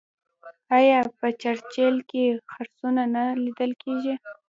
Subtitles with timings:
[0.77, 4.15] آیا په چرچیل کې خرسونه نه لیدل کیږي؟